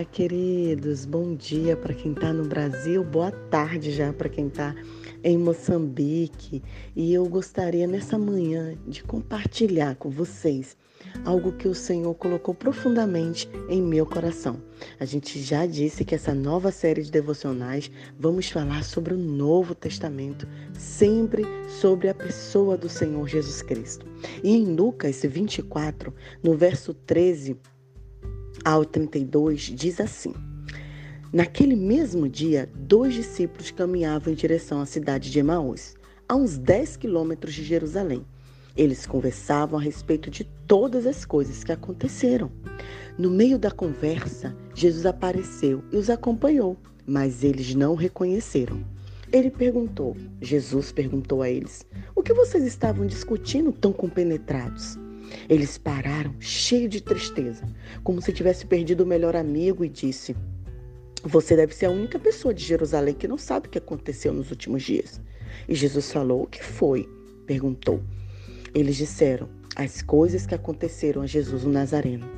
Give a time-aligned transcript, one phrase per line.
[0.00, 1.04] Olá, queridos.
[1.04, 4.74] Bom dia para quem está no Brasil, boa tarde já para quem está
[5.22, 6.62] em Moçambique.
[6.96, 10.74] E eu gostaria nessa manhã de compartilhar com vocês
[11.22, 14.62] algo que o Senhor colocou profundamente em meu coração.
[14.98, 19.74] A gente já disse que essa nova série de devocionais vamos falar sobre o Novo
[19.74, 24.06] Testamento, sempre sobre a pessoa do Senhor Jesus Cristo.
[24.42, 27.58] E em Lucas 24, no verso 13,
[28.64, 30.34] ao 32 diz assim:
[31.32, 35.94] Naquele mesmo dia, dois discípulos caminhavam em direção à cidade de Emaús,
[36.28, 38.24] a uns 10 quilômetros de Jerusalém.
[38.76, 42.50] Eles conversavam a respeito de todas as coisas que aconteceram.
[43.18, 46.76] No meio da conversa, Jesus apareceu e os acompanhou,
[47.06, 48.84] mas eles não o reconheceram.
[49.32, 54.98] Ele perguntou, Jesus perguntou a eles: O que vocês estavam discutindo tão compenetrados?
[55.48, 57.64] Eles pararam, cheios de tristeza,
[58.02, 60.34] como se tivesse perdido o melhor amigo, e disse:
[61.24, 64.50] Você deve ser a única pessoa de Jerusalém que não sabe o que aconteceu nos
[64.50, 65.20] últimos dias.
[65.68, 67.08] E Jesus falou: O que foi?
[67.46, 68.02] perguntou.
[68.74, 72.28] Eles disseram: As coisas que aconteceram a Jesus o Nazareno.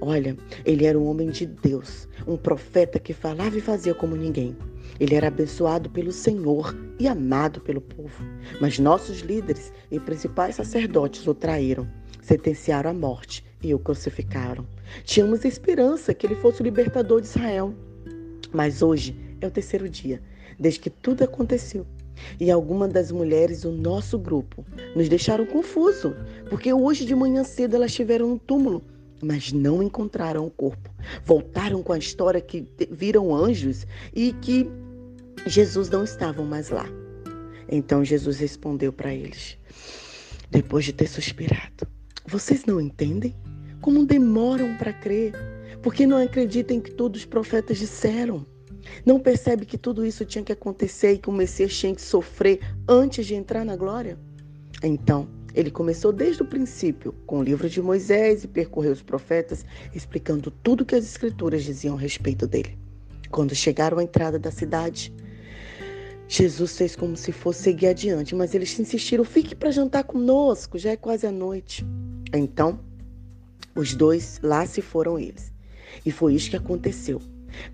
[0.00, 4.56] Olha, ele era um homem de Deus, um profeta que falava e fazia como ninguém.
[4.98, 8.24] Ele era abençoado pelo Senhor e amado pelo povo.
[8.60, 11.86] Mas nossos líderes e principais sacerdotes o traíram
[12.24, 14.66] sentenciaram à morte e o crucificaram.
[15.04, 17.74] Tínhamos esperança que ele fosse o libertador de Israel.
[18.52, 20.22] Mas hoje é o terceiro dia,
[20.58, 21.86] desde que tudo aconteceu.
[22.38, 24.64] E algumas das mulheres do nosso grupo
[24.94, 26.14] nos deixaram confuso,
[26.48, 28.82] porque hoje de manhã cedo elas estiveram no túmulo,
[29.20, 30.90] mas não encontraram o corpo.
[31.24, 34.70] Voltaram com a história que viram anjos e que
[35.46, 36.86] Jesus não estava mais lá.
[37.68, 39.58] Então Jesus respondeu para eles,
[40.50, 41.88] depois de ter suspirado:
[42.34, 43.32] vocês não entendem?
[43.80, 45.32] Como demoram para crer?
[45.80, 48.44] Porque não acreditam que todos os profetas disseram?
[49.06, 52.58] Não percebe que tudo isso tinha que acontecer e que o Messias tinha que sofrer
[52.88, 54.18] antes de entrar na glória?
[54.82, 59.64] Então, ele começou desde o princípio com o livro de Moisés e percorreu os profetas,
[59.94, 62.76] explicando tudo o que as escrituras diziam a respeito dele.
[63.30, 65.14] Quando chegaram à entrada da cidade,
[66.26, 70.90] Jesus fez como se fosse seguir adiante, mas eles insistiram: fique para jantar conosco, já
[70.90, 71.86] é quase a noite.
[72.34, 72.80] Então,
[73.74, 75.52] os dois lá se foram eles.
[76.04, 77.20] E foi isso que aconteceu.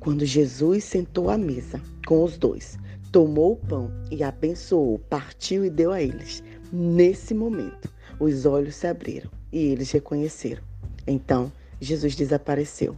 [0.00, 2.76] Quando Jesus sentou à mesa com os dois,
[3.12, 6.42] tomou o pão e abençoou, partiu e deu a eles.
[6.72, 7.88] Nesse momento,
[8.18, 10.62] os olhos se abriram e eles reconheceram.
[11.06, 12.96] Então, Jesus desapareceu.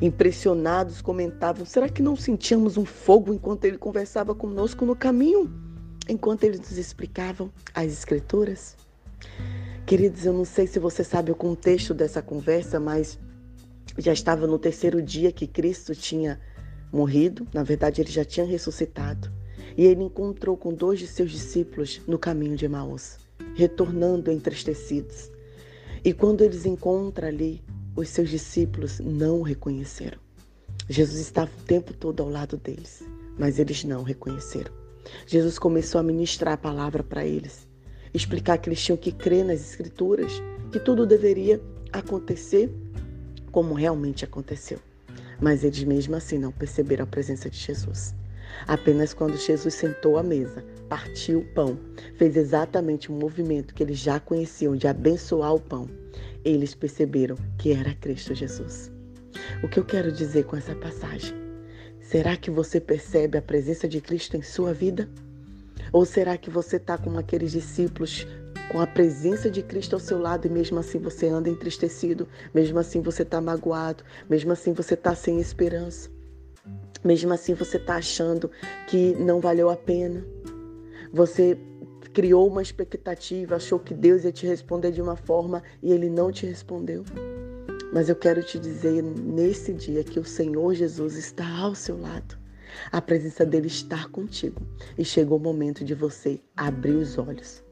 [0.00, 5.52] Impressionados, comentavam: será que não sentíamos um fogo enquanto ele conversava conosco no caminho?
[6.08, 8.76] Enquanto eles nos explicavam as Escrituras?
[9.86, 13.18] Queridos, eu não sei se você sabe o contexto dessa conversa, mas
[13.98, 16.40] já estava no terceiro dia que Cristo tinha
[16.92, 19.30] morrido, na verdade, ele já tinha ressuscitado.
[19.76, 23.18] E ele encontrou com dois de seus discípulos no caminho de Emaús,
[23.54, 25.30] retornando entristecidos.
[26.04, 27.62] E quando eles encontram ali,
[27.96, 30.18] os seus discípulos não o reconheceram.
[30.88, 33.02] Jesus estava o tempo todo ao lado deles,
[33.36, 34.72] mas eles não o reconheceram.
[35.26, 37.71] Jesus começou a ministrar a palavra para eles
[38.14, 40.32] explicar que eles tinham que crer nas Escrituras,
[40.70, 41.60] que tudo deveria
[41.92, 42.70] acontecer
[43.50, 44.78] como realmente aconteceu.
[45.40, 48.14] Mas eles mesmo assim não perceberam a presença de Jesus.
[48.66, 51.78] Apenas quando Jesus sentou à mesa, partiu o pão,
[52.16, 55.88] fez exatamente o movimento que eles já conheciam de abençoar o pão,
[56.44, 58.90] eles perceberam que era Cristo Jesus.
[59.62, 61.34] O que eu quero dizer com essa passagem?
[62.00, 65.08] Será que você percebe a presença de Cristo em sua vida?
[65.92, 68.26] Ou será que você está como aqueles discípulos
[68.70, 72.78] com a presença de Cristo ao seu lado e mesmo assim você anda entristecido, mesmo
[72.78, 76.08] assim você está magoado, mesmo assim você está sem esperança,
[77.04, 78.50] mesmo assim você está achando
[78.88, 80.24] que não valeu a pena?
[81.12, 81.58] Você
[82.14, 86.32] criou uma expectativa, achou que Deus ia te responder de uma forma e ele não
[86.32, 87.04] te respondeu.
[87.92, 92.41] Mas eu quero te dizer nesse dia que o Senhor Jesus está ao seu lado
[92.90, 94.62] a presença dele está contigo.
[94.96, 97.62] E chegou o momento de você abrir os olhos,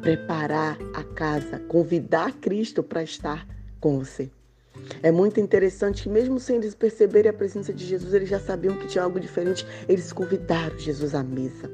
[0.00, 3.46] preparar a casa, convidar Cristo para estar
[3.80, 4.30] com você.
[5.02, 8.76] É muito interessante que, mesmo sem eles perceberem a presença de Jesus, eles já sabiam
[8.76, 9.66] que tinha algo diferente.
[9.88, 11.70] Eles convidaram Jesus à mesa.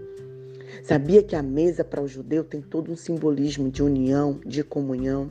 [0.83, 5.31] Sabia que a mesa para o judeu tem todo um simbolismo de união, de comunhão.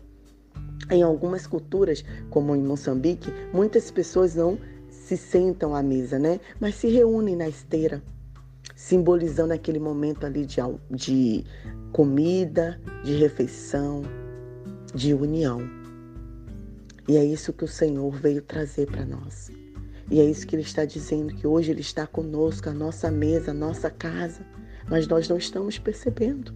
[0.89, 4.57] Em algumas culturas, como em Moçambique, muitas pessoas não
[5.11, 6.39] se sentam à mesa, né?
[6.57, 8.01] Mas se reúnem na esteira,
[8.75, 11.43] simbolizando aquele momento ali de, de
[11.91, 14.03] comida, de refeição,
[14.95, 15.59] de união.
[17.09, 19.51] E é isso que o Senhor veio trazer para nós.
[20.09, 23.51] E é isso que ele está dizendo, que hoje ele está conosco, a nossa mesa,
[23.51, 24.45] a nossa casa,
[24.89, 26.53] mas nós não estamos percebendo.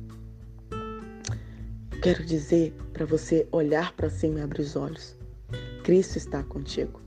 [2.01, 5.17] Quero dizer para você olhar para cima e abrir os olhos.
[5.83, 7.04] Cristo está contigo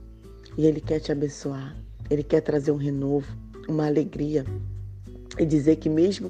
[0.59, 1.73] e Ele quer te abençoar,
[2.09, 3.33] Ele quer trazer um renovo,
[3.69, 4.45] uma alegria
[5.39, 6.29] e dizer que mesmo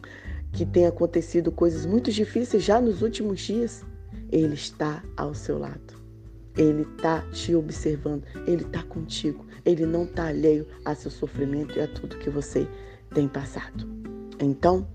[0.51, 3.83] que tenha acontecido coisas muito difíceis já nos últimos dias,
[4.31, 5.99] Ele está ao seu lado.
[6.55, 11.81] Ele está te observando, Ele está contigo, Ele não está alheio a seu sofrimento e
[11.81, 12.67] a tudo que você
[13.15, 13.89] tem passado.
[14.39, 14.87] Então,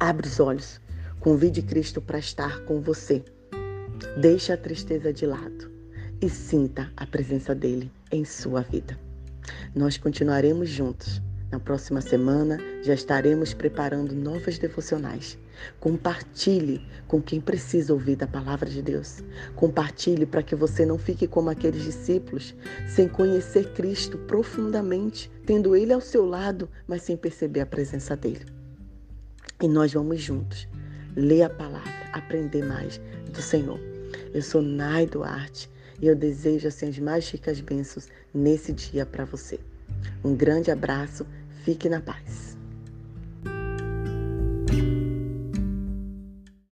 [0.00, 0.80] abre os olhos,
[1.20, 3.22] convide Cristo para estar com você.
[4.20, 5.70] Deixe a tristeza de lado
[6.20, 8.96] e sinta a presença dele em sua vida.
[9.74, 11.20] Nós continuaremos juntos
[11.52, 15.38] na próxima semana já estaremos preparando novas devocionais.
[15.78, 19.22] Compartilhe com quem precisa ouvir da palavra de Deus.
[19.54, 22.54] Compartilhe para que você não fique como aqueles discípulos,
[22.88, 28.46] sem conhecer Cristo profundamente, tendo Ele ao seu lado, mas sem perceber a presença dele.
[29.62, 30.66] E nós vamos juntos
[31.14, 32.98] ler a palavra, aprender mais
[33.30, 33.78] do Senhor.
[34.32, 35.70] Eu sou Nai Duarte
[36.02, 39.58] e eu desejo assim as mais ricas bênçãos nesse dia para você.
[40.24, 41.24] Um grande abraço
[41.64, 42.51] Fique na paz.